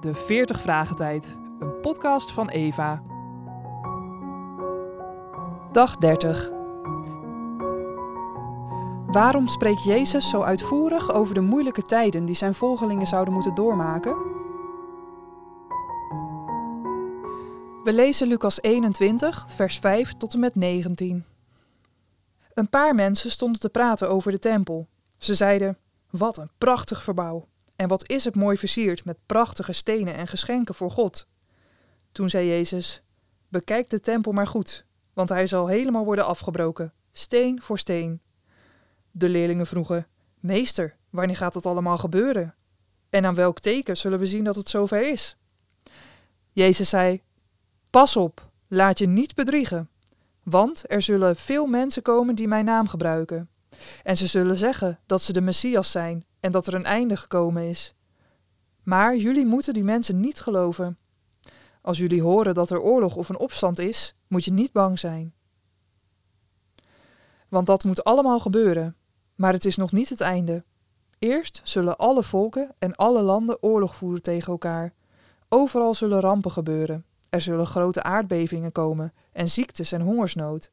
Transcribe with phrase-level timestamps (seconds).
[0.00, 3.02] de 40 Vragen Tijd, een podcast van Eva.
[5.72, 6.50] Dag 30.
[9.06, 14.16] Waarom spreekt Jezus zo uitvoerig over de moeilijke tijden die zijn volgelingen zouden moeten doormaken?
[17.84, 21.24] We lezen Lucas 21, vers 5 tot en met 19.
[22.54, 24.88] Een paar mensen stonden te praten over de tempel.
[25.18, 25.78] Ze zeiden:
[26.10, 27.48] Wat een prachtig verbouw!
[27.80, 31.26] En wat is het mooi versierd met prachtige stenen en geschenken voor God.
[32.12, 33.02] Toen zei Jezus:
[33.48, 38.20] Bekijk de tempel maar goed, want hij zal helemaal worden afgebroken, steen voor steen.
[39.10, 40.06] De leerlingen vroegen:
[40.40, 42.54] Meester, wanneer gaat dat allemaal gebeuren?
[43.10, 45.36] En aan welk teken zullen we zien dat het zover is?
[46.52, 47.22] Jezus zei:
[47.90, 49.88] Pas op, laat je niet bedriegen,
[50.42, 53.48] want er zullen veel mensen komen die mijn naam gebruiken.
[54.02, 57.62] En ze zullen zeggen dat ze de Messias zijn en dat er een einde gekomen
[57.62, 57.94] is.
[58.82, 60.98] Maar jullie moeten die mensen niet geloven.
[61.82, 65.34] Als jullie horen dat er oorlog of een opstand is, moet je niet bang zijn.
[67.48, 68.96] Want dat moet allemaal gebeuren,
[69.34, 70.64] maar het is nog niet het einde.
[71.18, 74.92] Eerst zullen alle volken en alle landen oorlog voeren tegen elkaar.
[75.48, 77.04] Overal zullen rampen gebeuren.
[77.30, 80.70] Er zullen grote aardbevingen komen en ziektes en hongersnood.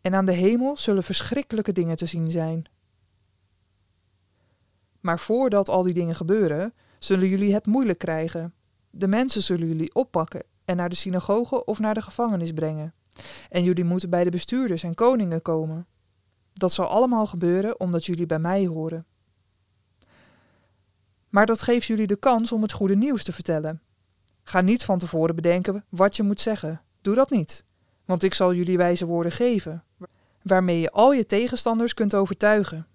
[0.00, 2.64] En aan de hemel zullen verschrikkelijke dingen te zien zijn.
[5.06, 8.54] Maar voordat al die dingen gebeuren, zullen jullie het moeilijk krijgen.
[8.90, 12.94] De mensen zullen jullie oppakken en naar de synagoge of naar de gevangenis brengen.
[13.50, 15.86] En jullie moeten bij de bestuurders en koningen komen.
[16.52, 19.06] Dat zal allemaal gebeuren omdat jullie bij mij horen.
[21.28, 23.82] Maar dat geeft jullie de kans om het goede nieuws te vertellen.
[24.42, 26.80] Ga niet van tevoren bedenken wat je moet zeggen.
[27.00, 27.64] Doe dat niet,
[28.04, 29.84] want ik zal jullie wijze woorden geven,
[30.42, 32.86] waarmee je al je tegenstanders kunt overtuigen.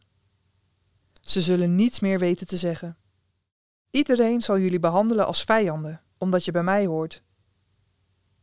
[1.22, 2.98] Ze zullen niets meer weten te zeggen.
[3.92, 7.24] Iedereen zal jullie behandelen als vijanden, omdat je bij mij hoort.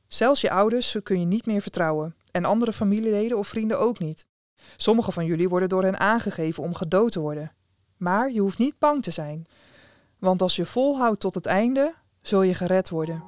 [0.08, 4.26] Zelfs je ouders kun je niet meer vertrouwen, en andere familieleden of vrienden ook niet.
[4.76, 7.52] Sommige van jullie worden door hen aangegeven om gedood te worden.
[7.96, 9.46] Maar je hoeft niet bang te zijn,
[10.18, 13.22] want als je volhoudt tot het einde, zul je gered worden.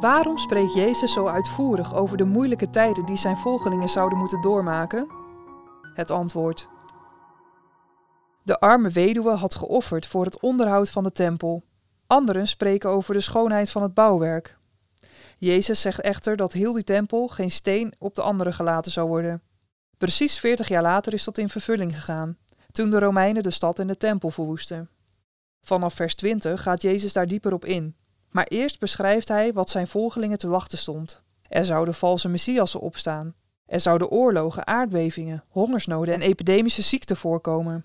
[0.00, 5.23] Waarom spreekt Jezus zo uitvoerig over de moeilijke tijden die zijn volgelingen zouden moeten doormaken?
[5.94, 6.68] Het antwoord.
[8.42, 11.64] De arme weduwe had geofferd voor het onderhoud van de tempel.
[12.06, 14.58] Anderen spreken over de schoonheid van het bouwwerk.
[15.38, 19.42] Jezus zegt echter dat heel die tempel geen steen op de andere gelaten zou worden.
[19.96, 22.36] Precies veertig jaar later is dat in vervulling gegaan,
[22.70, 24.90] toen de Romeinen de stad en de tempel verwoesten.
[25.62, 27.96] Vanaf vers 20 gaat Jezus daar dieper op in.
[28.30, 31.22] Maar eerst beschrijft hij wat zijn volgelingen te wachten stond.
[31.48, 33.34] Er zouden valse messiassen opstaan.
[33.66, 37.84] Er zouden oorlogen, aardbevingen, hongersnoden en epidemische ziekten voorkomen.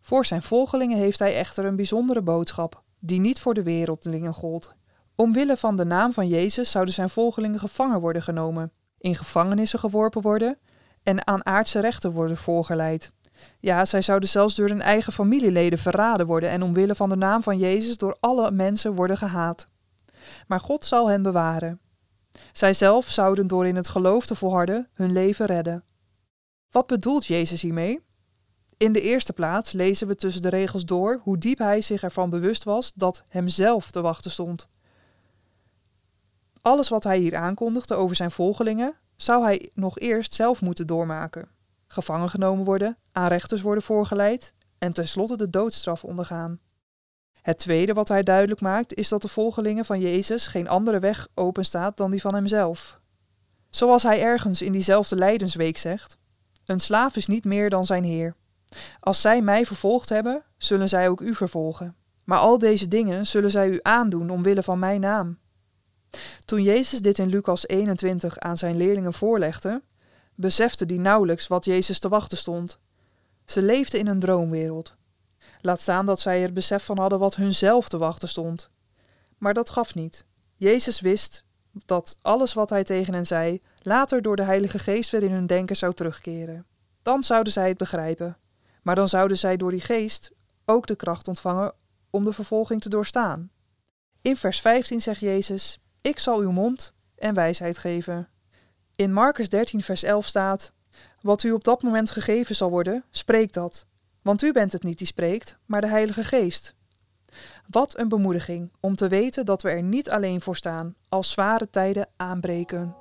[0.00, 4.74] Voor zijn volgelingen heeft hij echter een bijzondere boodschap, die niet voor de wereldlingen gold.
[5.14, 10.22] Omwille van de naam van Jezus zouden zijn volgelingen gevangen worden genomen, in gevangenissen geworpen
[10.22, 10.58] worden
[11.02, 13.12] en aan aardse rechten worden voorgeleid.
[13.60, 17.42] Ja, zij zouden zelfs door hun eigen familieleden verraden worden en omwille van de naam
[17.42, 19.68] van Jezus door alle mensen worden gehaat.
[20.46, 21.80] Maar God zal hen bewaren.
[22.52, 25.84] Zij zelf zouden door in het geloof te volharden hun leven redden.
[26.70, 28.00] Wat bedoelt Jezus hiermee?
[28.76, 32.30] In de eerste plaats lezen we tussen de regels door hoe diep hij zich ervan
[32.30, 34.68] bewust was dat hemzelf te wachten stond.
[36.60, 41.48] Alles wat hij hier aankondigde over zijn volgelingen, zou hij nog eerst zelf moeten doormaken.
[41.86, 46.60] Gevangen genomen worden, aan rechters worden voorgeleid en tenslotte de doodstraf ondergaan.
[47.42, 51.28] Het tweede wat hij duidelijk maakt is dat de volgelingen van Jezus geen andere weg
[51.34, 52.98] openstaat dan die van hemzelf.
[53.70, 56.16] Zoals hij ergens in diezelfde lijdensweek zegt:
[56.64, 58.34] Een slaaf is niet meer dan zijn heer.
[59.00, 61.96] Als zij mij vervolgd hebben, zullen zij ook u vervolgen.
[62.24, 65.38] Maar al deze dingen zullen zij u aandoen omwille van mijn naam.
[66.44, 69.82] Toen Jezus dit in Lucas 21 aan zijn leerlingen voorlegde,
[70.34, 72.78] besefte die nauwelijks wat Jezus te wachten stond.
[73.44, 74.96] Ze leefden in een droomwereld.
[75.60, 78.70] Laat staan dat zij er besef van hadden wat hunzelf te wachten stond.
[79.38, 80.24] Maar dat gaf niet.
[80.56, 85.22] Jezus wist dat alles wat hij tegen hen zei, later door de Heilige Geest weer
[85.22, 86.66] in hun denken zou terugkeren.
[87.02, 88.36] Dan zouden zij het begrijpen.
[88.82, 90.30] Maar dan zouden zij door die geest
[90.64, 91.72] ook de kracht ontvangen
[92.10, 93.50] om de vervolging te doorstaan.
[94.22, 98.28] In vers 15 zegt Jezus: Ik zal uw mond en wijsheid geven.
[98.96, 100.72] In Marcus 13, vers 11 staat:
[101.20, 103.86] Wat u op dat moment gegeven zal worden, spreek dat.
[104.22, 106.74] Want u bent het niet die spreekt, maar de Heilige Geest.
[107.68, 111.70] Wat een bemoediging om te weten dat we er niet alleen voor staan als zware
[111.70, 112.99] tijden aanbreken.